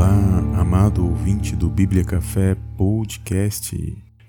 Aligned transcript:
Olá, 0.00 0.58
amado 0.58 1.06
ouvinte 1.06 1.54
do 1.54 1.68
Bíblia 1.68 2.02
Café 2.02 2.54
Podcast. 2.74 3.76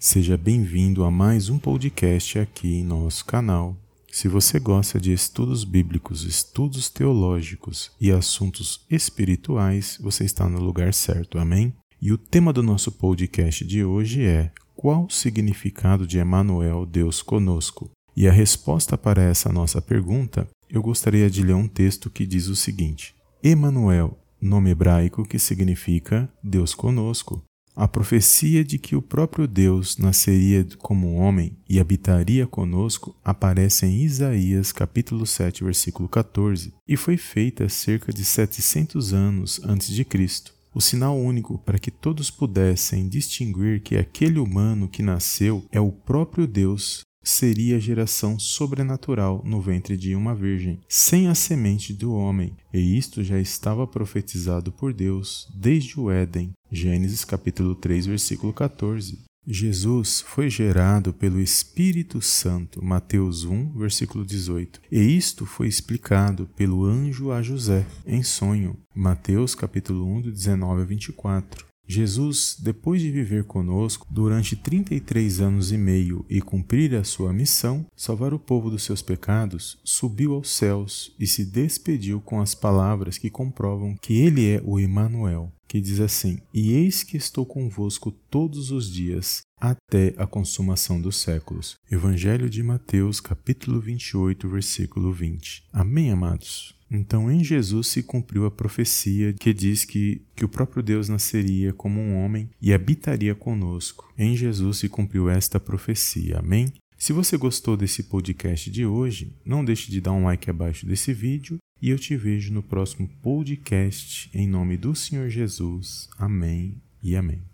Seja 0.00 0.34
bem-vindo 0.34 1.04
a 1.04 1.10
mais 1.10 1.50
um 1.50 1.58
podcast 1.58 2.38
aqui 2.38 2.76
em 2.76 2.82
nosso 2.82 3.26
canal. 3.26 3.76
Se 4.10 4.28
você 4.28 4.58
gosta 4.58 4.98
de 4.98 5.12
estudos 5.12 5.64
bíblicos, 5.64 6.24
estudos 6.24 6.88
teológicos 6.88 7.90
e 8.00 8.10
assuntos 8.10 8.86
espirituais, 8.90 9.98
você 10.00 10.24
está 10.24 10.48
no 10.48 10.58
lugar 10.58 10.94
certo, 10.94 11.38
amém? 11.38 11.74
E 12.00 12.12
o 12.14 12.16
tema 12.16 12.50
do 12.50 12.62
nosso 12.62 12.90
podcast 12.90 13.62
de 13.62 13.84
hoje 13.84 14.24
é: 14.24 14.50
Qual 14.74 15.04
o 15.04 15.10
significado 15.10 16.06
de 16.06 16.18
Emmanuel, 16.18 16.86
Deus 16.86 17.20
conosco? 17.20 17.90
E 18.16 18.26
a 18.26 18.32
resposta 18.32 18.96
para 18.96 19.22
essa 19.22 19.52
nossa 19.52 19.82
pergunta, 19.82 20.48
eu 20.70 20.80
gostaria 20.80 21.28
de 21.28 21.42
ler 21.42 21.56
um 21.56 21.68
texto 21.68 22.08
que 22.08 22.24
diz 22.24 22.46
o 22.46 22.56
seguinte: 22.56 23.14
Emmanuel, 23.44 24.16
nome 24.40 24.70
hebraico 24.70 25.24
que 25.24 25.38
significa 25.38 26.28
Deus 26.42 26.74
conosco. 26.74 27.42
A 27.74 27.86
profecia 27.86 28.64
de 28.64 28.76
que 28.76 28.96
o 28.96 29.02
próprio 29.02 29.46
Deus 29.46 29.98
nasceria 29.98 30.66
como 30.78 31.14
homem 31.14 31.56
e 31.68 31.78
habitaria 31.78 32.44
conosco 32.44 33.14
aparece 33.24 33.86
em 33.86 34.02
Isaías 34.02 34.72
capítulo 34.72 35.24
7, 35.24 35.62
versículo 35.62 36.08
14, 36.08 36.74
e 36.88 36.96
foi 36.96 37.16
feita 37.16 37.68
cerca 37.68 38.12
de 38.12 38.24
700 38.24 39.14
anos 39.14 39.60
antes 39.64 39.88
de 39.94 40.04
Cristo. 40.04 40.52
O 40.74 40.80
sinal 40.80 41.16
único 41.16 41.58
para 41.58 41.78
que 41.78 41.90
todos 41.90 42.30
pudessem 42.30 43.08
distinguir 43.08 43.80
que 43.80 43.96
aquele 43.96 44.38
humano 44.38 44.88
que 44.88 45.02
nasceu 45.02 45.64
é 45.70 45.80
o 45.80 45.92
próprio 45.92 46.46
Deus 46.46 47.02
seria 47.28 47.76
a 47.76 47.80
geração 47.80 48.38
sobrenatural 48.38 49.42
no 49.44 49.60
ventre 49.60 49.96
de 49.96 50.14
uma 50.14 50.34
virgem, 50.34 50.80
sem 50.88 51.28
a 51.28 51.34
semente 51.34 51.92
do 51.92 52.12
homem, 52.12 52.56
e 52.72 52.96
isto 52.96 53.22
já 53.22 53.38
estava 53.38 53.86
profetizado 53.86 54.72
por 54.72 54.92
Deus 54.92 55.46
desde 55.54 56.00
o 56.00 56.10
Éden. 56.10 56.52
Gênesis 56.72 57.24
capítulo 57.24 57.74
3, 57.74 58.06
versículo 58.06 58.52
14. 58.52 59.18
Jesus 59.46 60.20
foi 60.20 60.50
gerado 60.50 61.12
pelo 61.12 61.40
Espírito 61.40 62.20
Santo, 62.20 62.84
Mateus 62.84 63.44
1, 63.44 63.78
versículo 63.78 64.24
18. 64.24 64.80
E 64.90 64.98
isto 64.98 65.46
foi 65.46 65.68
explicado 65.68 66.46
pelo 66.54 66.84
anjo 66.84 67.30
a 67.30 67.40
José 67.40 67.86
em 68.06 68.22
sonho, 68.22 68.76
Mateus 68.94 69.54
capítulo 69.54 70.06
1, 70.18 70.22
19 70.32 70.82
a 70.82 70.84
24. 70.84 71.67
Jesus, 71.88 72.56
depois 72.60 73.00
de 73.00 73.10
viver 73.10 73.44
conosco 73.44 74.06
durante 74.10 74.54
33 74.54 75.40
anos 75.40 75.72
e 75.72 75.78
meio 75.78 76.24
e 76.28 76.42
cumprir 76.42 76.94
a 76.94 77.02
sua 77.02 77.32
missão, 77.32 77.86
salvar 77.96 78.34
o 78.34 78.38
povo 78.38 78.70
dos 78.70 78.82
seus 78.82 79.00
pecados, 79.00 79.78
subiu 79.82 80.34
aos 80.34 80.50
céus 80.50 81.14
e 81.18 81.26
se 81.26 81.46
despediu 81.46 82.20
com 82.20 82.42
as 82.42 82.54
palavras 82.54 83.16
que 83.16 83.30
comprovam 83.30 83.96
que 84.02 84.20
ele 84.20 84.46
é 84.46 84.60
o 84.62 84.78
Emanuel, 84.78 85.50
que 85.66 85.80
diz 85.80 85.98
assim: 85.98 86.38
E 86.52 86.72
eis 86.72 87.02
que 87.02 87.16
estou 87.16 87.46
convosco 87.46 88.10
todos 88.10 88.70
os 88.70 88.90
dias 88.90 89.40
até 89.58 90.14
a 90.18 90.26
consumação 90.26 91.00
dos 91.00 91.16
séculos. 91.16 91.76
Evangelho 91.90 92.50
de 92.50 92.62
Mateus, 92.62 93.18
capítulo 93.18 93.80
28, 93.80 94.48
versículo 94.48 95.10
20. 95.10 95.64
Amém, 95.72 96.10
amados. 96.10 96.77
Então, 96.90 97.30
em 97.30 97.44
Jesus 97.44 97.88
se 97.88 98.02
cumpriu 98.02 98.46
a 98.46 98.50
profecia 98.50 99.32
que 99.34 99.52
diz 99.52 99.84
que, 99.84 100.22
que 100.34 100.44
o 100.44 100.48
próprio 100.48 100.82
Deus 100.82 101.08
nasceria 101.08 101.72
como 101.72 102.00
um 102.00 102.16
homem 102.16 102.48
e 102.60 102.72
habitaria 102.72 103.34
conosco. 103.34 104.12
Em 104.16 104.36
Jesus 104.36 104.78
se 104.78 104.88
cumpriu 104.88 105.28
esta 105.28 105.60
profecia. 105.60 106.38
Amém? 106.38 106.72
Se 106.96 107.12
você 107.12 107.36
gostou 107.36 107.76
desse 107.76 108.02
podcast 108.02 108.70
de 108.70 108.84
hoje, 108.84 109.32
não 109.44 109.64
deixe 109.64 109.90
de 109.90 110.00
dar 110.00 110.12
um 110.12 110.24
like 110.24 110.50
abaixo 110.50 110.84
desse 110.84 111.12
vídeo 111.12 111.58
e 111.80 111.90
eu 111.90 111.98
te 111.98 112.16
vejo 112.16 112.52
no 112.52 112.62
próximo 112.62 113.08
podcast 113.22 114.28
em 114.34 114.48
nome 114.48 114.76
do 114.76 114.94
Senhor 114.96 115.28
Jesus. 115.28 116.08
Amém 116.18 116.82
e 117.00 117.14
amém. 117.14 117.47